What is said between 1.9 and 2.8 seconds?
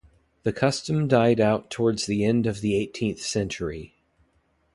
the end of the